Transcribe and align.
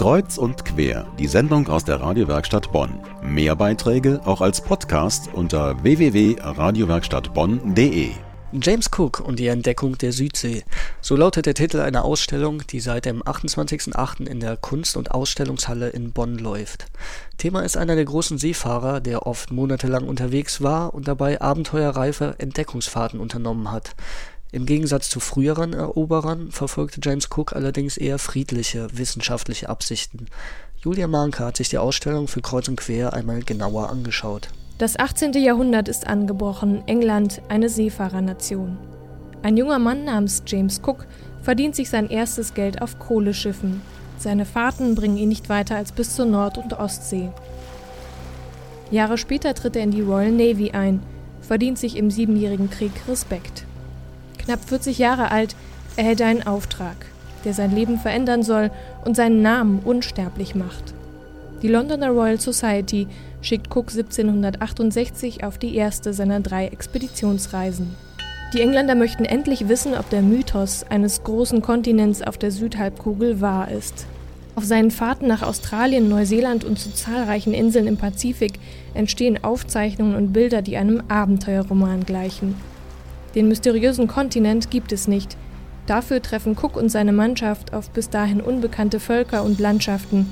Kreuz 0.00 0.38
und 0.38 0.64
quer, 0.64 1.06
die 1.18 1.26
Sendung 1.26 1.68
aus 1.68 1.84
der 1.84 2.00
Radiowerkstatt 2.00 2.72
Bonn. 2.72 3.02
Mehr 3.22 3.54
Beiträge 3.54 4.22
auch 4.24 4.40
als 4.40 4.62
Podcast 4.62 5.28
unter 5.34 5.82
www.radiowerkstattbonn.de. 5.82 8.12
James 8.52 8.88
Cook 8.96 9.20
und 9.20 9.38
die 9.38 9.48
Entdeckung 9.48 9.98
der 9.98 10.12
Südsee. 10.12 10.64
So 11.02 11.16
lautet 11.16 11.44
der 11.44 11.52
Titel 11.52 11.80
einer 11.80 12.02
Ausstellung, 12.02 12.66
die 12.66 12.80
seit 12.80 13.04
dem 13.04 13.22
28.08. 13.22 14.26
in 14.26 14.40
der 14.40 14.56
Kunst- 14.56 14.96
und 14.96 15.10
Ausstellungshalle 15.10 15.90
in 15.90 16.12
Bonn 16.12 16.38
läuft. 16.38 16.86
Thema 17.36 17.60
ist 17.60 17.76
einer 17.76 17.94
der 17.94 18.06
großen 18.06 18.38
Seefahrer, 18.38 19.00
der 19.00 19.26
oft 19.26 19.50
monatelang 19.50 20.08
unterwegs 20.08 20.62
war 20.62 20.94
und 20.94 21.08
dabei 21.08 21.42
abenteuerreife 21.42 22.36
Entdeckungsfahrten 22.38 23.20
unternommen 23.20 23.70
hat. 23.70 23.94
Im 24.52 24.66
Gegensatz 24.66 25.08
zu 25.08 25.20
früheren 25.20 25.74
Eroberern 25.74 26.50
verfolgte 26.50 27.00
James 27.02 27.28
Cook 27.30 27.54
allerdings 27.54 27.96
eher 27.96 28.18
friedliche, 28.18 28.88
wissenschaftliche 28.92 29.68
Absichten. 29.68 30.26
Julia 30.82 31.06
Mahnke 31.06 31.44
hat 31.44 31.56
sich 31.56 31.68
die 31.68 31.78
Ausstellung 31.78 32.26
für 32.26 32.40
Kreuz 32.40 32.66
und 32.66 32.76
Quer 32.76 33.12
einmal 33.12 33.42
genauer 33.42 33.90
angeschaut. 33.90 34.48
Das 34.78 34.98
18. 34.98 35.34
Jahrhundert 35.34 35.88
ist 35.88 36.06
angebrochen, 36.06 36.82
England 36.86 37.42
eine 37.48 37.68
Seefahrernation. 37.68 38.76
Ein 39.42 39.56
junger 39.56 39.78
Mann 39.78 40.04
namens 40.04 40.42
James 40.46 40.80
Cook 40.84 41.06
verdient 41.42 41.76
sich 41.76 41.88
sein 41.88 42.10
erstes 42.10 42.54
Geld 42.54 42.82
auf 42.82 42.98
Kohleschiffen. 42.98 43.82
Seine 44.18 44.46
Fahrten 44.46 44.94
bringen 44.96 45.16
ihn 45.16 45.28
nicht 45.28 45.48
weiter 45.48 45.76
als 45.76 45.92
bis 45.92 46.16
zur 46.16 46.26
Nord- 46.26 46.58
und 46.58 46.72
Ostsee. 46.72 47.30
Jahre 48.90 49.16
später 49.16 49.54
tritt 49.54 49.76
er 49.76 49.84
in 49.84 49.92
die 49.92 50.02
Royal 50.02 50.32
Navy 50.32 50.72
ein, 50.72 51.02
verdient 51.40 51.78
sich 51.78 51.96
im 51.96 52.10
Siebenjährigen 52.10 52.68
Krieg 52.68 52.92
Respekt. 53.06 53.64
Knapp 54.44 54.68
40 54.68 54.98
Jahre 54.98 55.30
alt 55.30 55.54
erhält 55.96 56.20
er 56.20 56.28
einen 56.28 56.46
Auftrag, 56.46 56.96
der 57.44 57.52
sein 57.52 57.74
Leben 57.74 57.98
verändern 57.98 58.42
soll 58.42 58.70
und 59.04 59.16
seinen 59.16 59.42
Namen 59.42 59.80
unsterblich 59.84 60.54
macht. 60.54 60.94
Die 61.62 61.68
Londoner 61.68 62.08
Royal 62.08 62.40
Society 62.40 63.06
schickt 63.42 63.68
Cook 63.74 63.90
1768 63.90 65.44
auf 65.44 65.58
die 65.58 65.76
erste 65.76 66.14
seiner 66.14 66.40
drei 66.40 66.68
Expeditionsreisen. 66.68 67.94
Die 68.54 68.62
Engländer 68.62 68.94
möchten 68.94 69.26
endlich 69.26 69.68
wissen, 69.68 69.94
ob 69.94 70.08
der 70.08 70.22
Mythos 70.22 70.84
eines 70.88 71.22
großen 71.22 71.60
Kontinents 71.60 72.22
auf 72.22 72.38
der 72.38 72.50
Südhalbkugel 72.50 73.40
wahr 73.40 73.70
ist. 73.70 74.06
Auf 74.56 74.64
seinen 74.64 74.90
Fahrten 74.90 75.28
nach 75.28 75.42
Australien, 75.42 76.08
Neuseeland 76.08 76.64
und 76.64 76.78
zu 76.78 76.92
zahlreichen 76.92 77.54
Inseln 77.54 77.86
im 77.86 77.96
Pazifik 77.96 78.54
entstehen 78.94 79.44
Aufzeichnungen 79.44 80.16
und 80.16 80.32
Bilder, 80.32 80.62
die 80.62 80.76
einem 80.76 81.02
Abenteuerroman 81.08 82.04
gleichen. 82.04 82.56
Den 83.34 83.48
mysteriösen 83.48 84.08
Kontinent 84.08 84.70
gibt 84.70 84.92
es 84.92 85.08
nicht. 85.08 85.36
Dafür 85.86 86.22
treffen 86.22 86.56
Cook 86.60 86.76
und 86.76 86.88
seine 86.88 87.12
Mannschaft 87.12 87.72
auf 87.72 87.90
bis 87.90 88.10
dahin 88.10 88.40
unbekannte 88.40 89.00
Völker 89.00 89.42
und 89.42 89.58
Landschaften. 89.58 90.30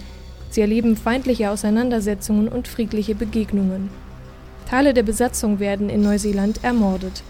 Sie 0.51 0.61
erleben 0.61 0.97
feindliche 0.97 1.51
Auseinandersetzungen 1.51 2.49
und 2.49 2.69
friedliche 2.69 3.15
Begegnungen. 3.15 3.91
Teile 4.69 4.95
der 4.95 5.03
Besatzung 5.03 5.61
werden 5.61 5.89
in 5.89 6.03
Neuseeland 6.03 6.63
ermordet. 6.63 7.23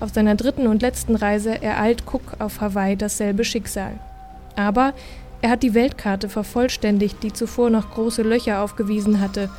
Auf 0.00 0.10
seiner 0.12 0.34
dritten 0.34 0.66
und 0.66 0.82
letzten 0.82 1.14
Reise 1.14 1.62
ereilt 1.62 2.04
Cook 2.06 2.36
auf 2.38 2.60
Hawaii 2.60 2.96
dasselbe 2.96 3.44
Schicksal. 3.44 3.92
Aber 4.56 4.92
er 5.40 5.50
hat 5.50 5.62
die 5.62 5.74
Weltkarte 5.74 6.28
vervollständigt, 6.28 7.22
die 7.22 7.32
zuvor 7.32 7.70
noch 7.70 7.90
große 7.90 8.22
Löcher 8.22 8.60
aufgewiesen 8.60 9.20
hatte, 9.20 9.50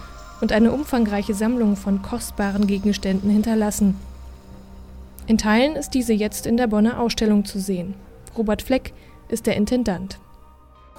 und 0.42 0.52
eine 0.52 0.72
umfangreiche 0.72 1.34
Sammlung 1.34 1.76
von 1.78 2.02
kostbaren 2.02 2.68
Gegenständen 2.68 3.30
hinterlassen, 3.30 3.96
in 5.28 5.38
Teilen 5.38 5.76
ist 5.76 5.92
diese 5.92 6.14
jetzt 6.14 6.46
in 6.46 6.58
der 6.58 6.68
Bonner 6.68 7.00
Ausstellung 7.00 7.46
zu 7.46 7.60
sehen. 7.60 7.96
Robert 8.38 8.62
Fleck 8.62 8.94
ist 9.28 9.46
der 9.46 9.56
Intendant. 9.56 10.20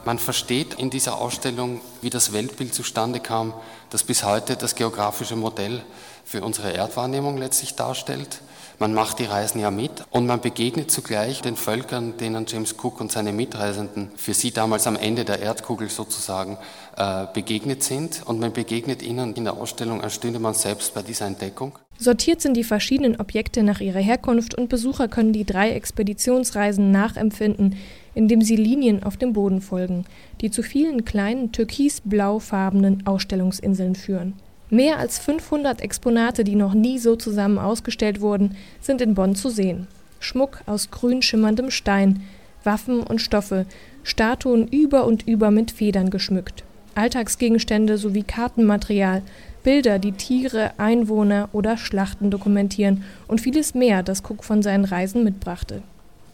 Man 0.05 0.19
versteht 0.19 0.75
in 0.75 0.91
dieser 0.91 1.21
Ausstellung, 1.21 1.81
wie 2.01 2.11
das 2.11 2.33
Weltbild 2.33 2.73
zustande 2.73 3.19
kam, 3.19 3.53
das 3.91 4.05
bis 4.05 4.25
heute 4.25 4.57
das 4.57 4.77
geografische 4.77 5.35
Modell 5.35 5.83
für 6.25 6.45
unsere 6.45 6.73
Erdwahrnehmung 6.73 7.39
letztlich 7.39 7.75
darstellt. 7.75 8.41
Man 8.79 8.93
macht 8.93 9.19
die 9.19 9.25
Reisen 9.25 9.59
ja 9.59 9.71
mit 9.71 10.05
und 10.11 10.27
man 10.27 10.41
begegnet 10.41 10.91
zugleich 10.91 11.41
den 11.41 11.57
Völkern, 11.57 12.19
denen 12.19 12.45
James 12.47 12.75
Cook 12.81 13.01
und 13.01 13.11
seine 13.11 13.33
Mitreisenden 13.33 14.11
für 14.17 14.35
sie 14.35 14.51
damals 14.51 14.87
am 14.87 14.97
Ende 14.97 15.25
der 15.25 15.41
Erdkugel 15.41 15.89
sozusagen 15.89 16.59
äh, 16.97 17.27
begegnet 17.33 17.83
sind. 17.83 18.23
Und 18.27 18.39
man 18.39 18.53
begegnet 18.53 19.03
ihnen 19.03 19.35
in 19.35 19.45
der 19.45 19.55
Ausstellung, 19.55 20.03
als 20.03 20.15
stünde 20.17 20.39
man 20.41 20.55
selbst 20.55 20.93
bei 20.95 21.03
dieser 21.03 21.27
Entdeckung. 21.27 21.79
Sortiert 21.99 22.43
sind 22.43 22.57
die 22.57 22.65
verschiedenen 22.65 23.19
Objekte 23.19 23.63
nach 23.63 23.81
ihrer 23.81 24.01
Herkunft 24.01 24.55
und 24.55 24.69
Besucher 24.69 25.09
können 25.09 25.33
die 25.33 25.45
drei 25.45 25.71
Expeditionsreisen 25.71 26.91
nachempfinden, 26.91 27.77
indem 28.15 28.43
sie 28.43 28.57
Linien 28.57 29.03
auf 29.03 29.17
dem 29.17 29.33
Boden 29.33 29.61
folgen, 29.61 30.05
die 30.41 30.51
zu 30.51 30.63
vielen 30.63 31.05
kleinen 31.05 31.53
türkisblaufarbenen 31.53 33.07
Ausstellungsinseln 33.07 33.95
führen. 33.95 34.35
Mehr 34.69 34.99
als 34.99 35.19
500 35.19 35.81
Exponate, 35.81 36.43
die 36.43 36.57
noch 36.57 36.75
nie 36.75 36.99
so 36.99 37.17
zusammen 37.17 37.59
ausgestellt 37.59 38.21
wurden, 38.21 38.57
sind 38.81 39.01
in 39.01 39.15
Bonn 39.15 39.37
zu 39.37 39.49
sehen. 39.49 39.87
Schmuck 40.19 40.63
aus 40.67 40.91
grün 40.91 41.23
schimmerndem 41.23 41.71
Stein, 41.71 42.23
Waffen 42.65 43.01
und 43.01 43.21
Stoffe, 43.21 43.65
Statuen 44.03 44.67
über 44.69 45.07
und 45.07 45.27
über 45.27 45.51
mit 45.51 45.71
Federn 45.71 46.11
geschmückt, 46.11 46.65
Alltagsgegenstände 46.97 47.99
sowie 47.99 48.23
Kartenmaterial, 48.23 49.23
Bilder, 49.63 49.99
die 49.99 50.13
Tiere, 50.13 50.73
Einwohner 50.79 51.49
oder 51.53 51.77
Schlachten 51.77 52.31
dokumentieren 52.31 53.05
und 53.29 53.41
vieles 53.41 53.75
mehr, 53.75 54.03
das 54.03 54.23
Cook 54.23 54.45
von 54.45 54.63
seinen 54.63 54.85
Reisen 54.85 55.25
mitbrachte. 55.25 55.83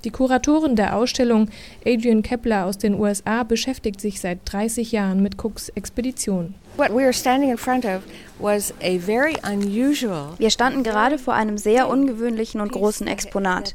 Die 0.04 0.10
Kuratorin 0.10 0.74
der 0.74 0.96
Ausstellung, 0.96 1.48
Adrian 1.86 2.22
Kepler 2.22 2.66
aus 2.66 2.76
den 2.76 2.98
USA, 2.98 3.44
beschäftigt 3.44 4.00
sich 4.00 4.20
seit 4.20 4.40
30 4.44 4.92
Jahren 4.92 5.22
mit 5.22 5.42
Cooks 5.42 5.68
Expedition. 5.70 6.54
Wir 10.38 10.50
standen 10.50 10.82
gerade 10.82 11.18
vor 11.18 11.34
einem 11.34 11.58
sehr 11.58 11.88
ungewöhnlichen 11.88 12.60
und 12.60 12.72
großen 12.72 13.06
Exponat. 13.06 13.74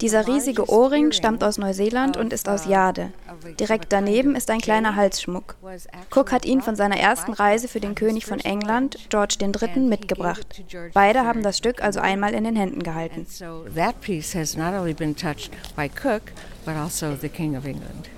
Dieser 0.00 0.26
riesige 0.26 0.68
Ohrring 0.68 1.12
stammt 1.12 1.44
aus 1.44 1.58
Neuseeland 1.58 2.16
und 2.16 2.32
ist 2.32 2.48
aus 2.48 2.66
Jade. 2.66 3.12
Direkt 3.60 3.92
daneben 3.92 4.34
ist 4.34 4.50
ein 4.50 4.60
kleiner 4.60 4.96
Halsschmuck. 4.96 5.56
Cook 6.14 6.32
hat 6.32 6.46
ihn 6.46 6.62
von 6.62 6.74
seiner 6.74 6.98
ersten 6.98 7.32
Reise 7.32 7.68
für 7.68 7.80
den 7.80 7.94
König 7.94 8.26
von 8.26 8.40
England, 8.40 8.98
George 9.10 9.36
III., 9.40 9.80
mitgebracht. 9.80 10.64
Beide 10.94 11.24
haben 11.24 11.42
das 11.42 11.58
Stück 11.58 11.82
also 11.82 12.00
einmal 12.00 12.34
in 12.34 12.44
den 12.44 12.56
Händen 12.56 12.82
gehalten. 12.82 13.26
That 13.74 14.00
piece 14.00 14.34
has 14.34 14.56
not 14.56 14.72
only 14.72 14.94
been 14.94 15.14
touched 15.14 15.50
by 15.76 15.88
Cook, 15.88 16.22
but 16.64 16.76
also 16.76 17.14
the 17.20 17.28
King 17.28 17.56
of 17.56 17.64
England. 17.66 18.08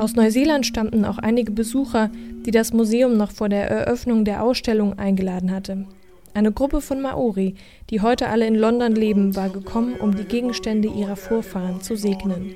Aus 0.00 0.14
Neuseeland 0.16 0.64
stammten 0.64 1.04
auch 1.04 1.18
einige 1.18 1.52
Besucher, 1.52 2.10
die 2.46 2.52
das 2.52 2.72
Museum 2.72 3.18
noch 3.18 3.32
vor 3.32 3.50
der 3.50 3.70
Eröffnung 3.70 4.24
der 4.24 4.42
Ausstellung 4.42 4.98
eingeladen 4.98 5.50
hatte. 5.50 5.84
Eine 6.32 6.52
Gruppe 6.52 6.80
von 6.80 7.02
Maori, 7.02 7.54
die 7.90 8.00
heute 8.00 8.28
alle 8.28 8.46
in 8.46 8.54
London 8.54 8.94
leben, 8.94 9.36
war 9.36 9.50
gekommen, 9.50 9.96
um 10.00 10.16
die 10.16 10.24
Gegenstände 10.24 10.88
ihrer 10.88 11.16
Vorfahren 11.16 11.82
zu 11.82 11.96
segnen. 11.96 12.54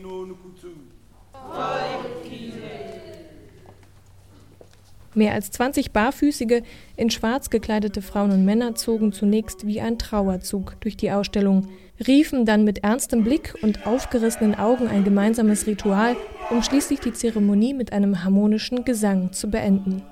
Mehr 5.12 5.34
als 5.34 5.50
20 5.50 5.92
barfüßige, 5.92 6.62
in 6.96 7.10
schwarz 7.10 7.50
gekleidete 7.50 8.00
Frauen 8.00 8.30
und 8.30 8.46
Männer 8.46 8.74
zogen 8.74 9.12
zunächst 9.12 9.66
wie 9.66 9.82
ein 9.82 9.98
Trauerzug 9.98 10.80
durch 10.80 10.96
die 10.96 11.10
Ausstellung, 11.12 11.68
riefen 12.06 12.46
dann 12.46 12.64
mit 12.64 12.82
ernstem 12.82 13.22
Blick 13.22 13.54
und 13.60 13.86
aufgerissenen 13.86 14.54
Augen 14.54 14.88
ein 14.88 15.04
gemeinsames 15.04 15.66
Ritual, 15.66 16.16
um 16.50 16.62
schließlich 16.62 17.00
die 17.00 17.12
Zeremonie 17.12 17.74
mit 17.74 17.92
einem 17.92 18.24
harmonischen 18.24 18.84
Gesang 18.84 19.32
zu 19.32 19.50
beenden. 19.50 20.02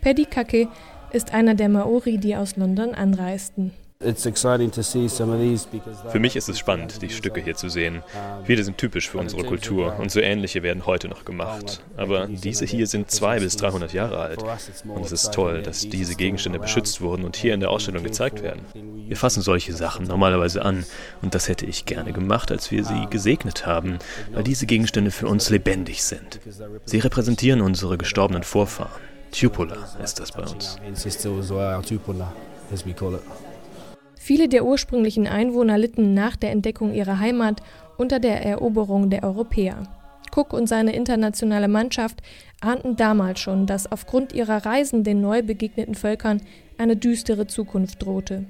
Paddy 0.00 0.24
Kake 0.24 0.68
ist 1.12 1.34
einer 1.34 1.54
der 1.54 1.68
Maori, 1.68 2.18
die 2.18 2.36
aus 2.36 2.56
London 2.56 2.94
anreisten. 2.94 3.72
Für 4.02 4.14
mich 6.18 6.36
ist 6.36 6.48
es 6.48 6.58
spannend, 6.58 7.02
die 7.02 7.10
Stücke 7.10 7.42
hier 7.42 7.54
zu 7.54 7.68
sehen. 7.68 8.02
Viele 8.44 8.64
sind 8.64 8.78
typisch 8.78 9.10
für 9.10 9.18
unsere 9.18 9.44
Kultur 9.44 9.94
und 9.98 10.10
so 10.10 10.20
ähnliche 10.20 10.62
werden 10.62 10.86
heute 10.86 11.08
noch 11.08 11.26
gemacht. 11.26 11.84
Aber 11.98 12.26
diese 12.26 12.64
hier 12.64 12.86
sind 12.86 13.10
200 13.10 13.44
bis 13.44 13.58
300 13.58 13.92
Jahre 13.92 14.18
alt. 14.18 14.42
Und 14.86 15.04
es 15.04 15.12
ist 15.12 15.34
toll, 15.34 15.62
dass 15.62 15.86
diese 15.86 16.14
Gegenstände 16.14 16.58
beschützt 16.58 17.02
wurden 17.02 17.24
und 17.24 17.36
hier 17.36 17.52
in 17.52 17.60
der 17.60 17.68
Ausstellung 17.68 18.02
gezeigt 18.02 18.42
werden. 18.42 18.62
Wir 19.10 19.16
fassen 19.16 19.42
solche 19.42 19.72
Sachen 19.72 20.06
normalerweise 20.06 20.64
an 20.64 20.84
und 21.20 21.34
das 21.34 21.48
hätte 21.48 21.66
ich 21.66 21.84
gerne 21.84 22.12
gemacht, 22.12 22.52
als 22.52 22.70
wir 22.70 22.84
sie 22.84 23.08
gesegnet 23.10 23.66
haben, 23.66 23.98
weil 24.32 24.44
diese 24.44 24.66
Gegenstände 24.66 25.10
für 25.10 25.26
uns 25.26 25.50
lebendig 25.50 26.04
sind. 26.04 26.38
Sie 26.84 27.00
repräsentieren 27.00 27.60
unsere 27.60 27.98
gestorbenen 27.98 28.44
Vorfahren. 28.44 29.00
Tupula 29.32 29.78
ist 30.00 30.20
das 30.20 30.30
bei 30.30 30.42
uns. 30.42 30.78
Viele 34.14 34.48
der 34.48 34.64
ursprünglichen 34.64 35.26
Einwohner 35.26 35.76
litten 35.76 36.14
nach 36.14 36.36
der 36.36 36.52
Entdeckung 36.52 36.94
ihrer 36.94 37.18
Heimat 37.18 37.64
unter 37.98 38.20
der 38.20 38.46
Eroberung 38.46 39.10
der 39.10 39.24
Europäer. 39.24 39.88
Cook 40.32 40.52
und 40.52 40.68
seine 40.68 40.94
internationale 40.94 41.66
Mannschaft 41.66 42.22
ahnten 42.60 42.94
damals 42.94 43.40
schon, 43.40 43.66
dass 43.66 43.90
aufgrund 43.90 44.32
ihrer 44.32 44.64
Reisen 44.64 45.02
den 45.02 45.20
neu 45.20 45.42
begegneten 45.42 45.96
Völkern 45.96 46.42
eine 46.78 46.94
düstere 46.94 47.48
Zukunft 47.48 48.04
drohte. 48.04 48.44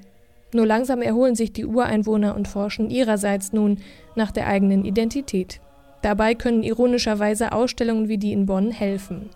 Nur 0.53 0.65
langsam 0.65 1.01
erholen 1.01 1.35
sich 1.35 1.53
die 1.53 1.65
Ureinwohner 1.65 2.35
und 2.35 2.47
forschen 2.47 2.89
ihrerseits 2.89 3.53
nun 3.53 3.77
nach 4.15 4.31
der 4.31 4.47
eigenen 4.47 4.83
Identität. 4.83 5.61
Dabei 6.01 6.35
können 6.35 6.63
ironischerweise 6.63 7.51
Ausstellungen 7.51 8.09
wie 8.09 8.17
die 8.17 8.33
in 8.33 8.45
Bonn 8.45 8.71
helfen. 8.71 9.29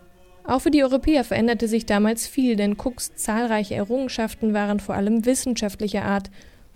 Auch 0.44 0.60
für 0.62 0.72
die 0.72 0.84
Europäer 0.84 1.24
veränderte 1.24 1.68
sich 1.68 1.86
damals 1.86 2.28
viel, 2.28 2.56
denn 2.56 2.78
Cooks 2.78 3.16
zahlreiche 3.16 3.76
Errungenschaften 3.76 4.54
waren 4.54 4.80
vor 4.80 4.96
allem 4.96 5.26
wissenschaftlicher 5.26 6.04
Art 6.04 6.30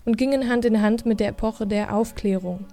und 0.06 0.18
gingen 0.18 0.50
Hand 0.50 0.66
in 0.66 0.82
Hand 0.82 1.06
mit 1.06 1.20
der 1.20 1.30
Epoche 1.30 1.68
der 1.68 1.96
Aufklärung. 1.96 2.66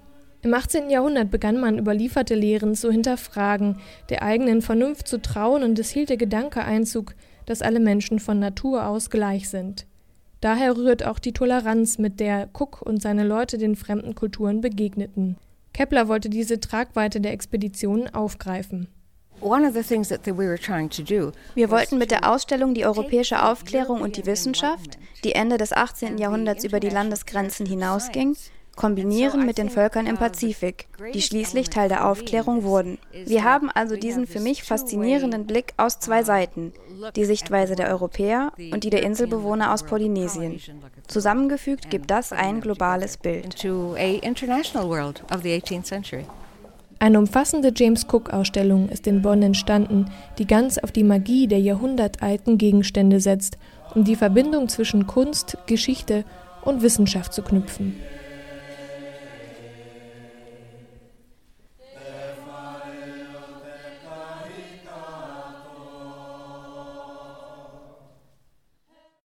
Im 0.43 0.55
18. 0.55 0.91
Jahrhundert 0.91 1.31
begann 1.31 1.59
man 1.59 1.79
überlieferte 1.79 2.35
Lehren 2.35 2.75
zu 2.75 2.91
hinterfragen, 2.91 3.79
der 4.09 4.23
eigenen 4.23 4.63
Vernunft 4.63 5.09
zu 5.09 5.21
trauen 5.21 5.63
und 5.63 5.79
es 5.79 5.91
hielt 5.91 6.09
der 6.09 6.17
Gedanke 6.17 6.65
Einzug, 6.65 7.15
dass 7.47 7.63
alle 7.63 7.81
Menschen 7.81 8.19
von 8.19 8.39
Natur 8.39 8.87
aus 8.87 9.11
gleich 9.11 9.49
sind. 9.49 9.87
Daher 10.47 10.77
rührt 10.77 11.05
auch 11.05 11.19
die 11.19 11.33
Toleranz, 11.33 11.99
mit 11.99 12.21
der 12.21 12.49
Cook 12.53 12.81
und 12.81 13.03
seine 13.03 13.25
Leute 13.25 13.59
den 13.59 13.75
fremden 13.75 14.15
Kulturen 14.15 14.61
begegneten. 14.61 15.39
Kepler 15.73 16.07
wollte 16.07 16.31
diese 16.31 16.61
Tragweite 16.61 17.21
der 17.21 17.33
Expeditionen 17.33 18.15
aufgreifen. 18.15 18.87
Wir 21.57 21.71
wollten 21.73 21.99
mit 21.99 22.13
der 22.13 22.31
Ausstellung 22.31 22.75
die 22.75 22.87
europäische 22.87 23.43
Aufklärung 23.43 24.01
und 24.01 24.17
die 24.17 24.25
Wissenschaft, 24.25 24.99
die 25.25 25.33
Ende 25.33 25.57
des 25.57 25.73
18. 25.73 26.17
Jahrhunderts 26.17 26.63
über 26.63 26.79
die 26.79 26.91
Landesgrenzen 26.91 27.67
hinausging, 27.67 28.37
kombinieren 28.77 29.47
mit 29.47 29.59
den 29.59 29.71
Völkern 29.71 30.07
im 30.07 30.17
Pazifik, 30.17 30.87
die 31.13 31.23
schließlich 31.23 31.71
Teil 31.71 31.89
der 31.89 32.09
Aufklärung 32.09 32.63
wurden. 32.63 32.99
Wir 33.25 33.43
haben 33.43 33.71
also 33.71 33.97
diesen 33.97 34.27
für 34.27 34.41
mich 34.41 34.63
faszinierenden 34.63 35.47
Blick 35.47 35.73
aus 35.79 35.99
zwei 35.99 36.23
Seiten, 36.23 36.73
die 37.17 37.25
Sichtweise 37.25 37.75
der 37.75 37.89
Europäer 37.89 38.53
und 38.73 38.85
die 38.85 38.91
der 38.91 39.03
Inselbewohner 39.03 39.73
aus 39.73 39.83
Polynesien. 39.83 40.61
Zusammengefügt 41.09 41.91
gibt 41.91 42.11
das 42.11 42.33
ein 42.33 42.61
globales 42.61 43.17
Bild. 43.17 43.57
Eine 46.99 47.19
umfassende 47.19 47.73
James 47.77 48.07
Cook-Ausstellung 48.11 48.89
ist 48.89 49.07
in 49.07 49.21
Bonn 49.21 49.43
entstanden, 49.43 50.11
die 50.39 50.47
ganz 50.47 50.79
auf 50.79 50.93
die 50.93 51.05
Magie 51.05 51.47
der 51.47 51.61
jahrhundertalten 51.61 52.57
Gegenstände 52.57 53.21
setzt, 53.21 53.59
um 53.95 54.05
die 54.05 54.17
Verbindung 54.17 54.69
zwischen 54.69 55.07
Kunst, 55.07 55.59
Geschichte 55.67 56.25
und 56.63 56.83
Wissenschaft 56.83 57.35
zu 57.35 57.43
knüpfen. 57.43 57.97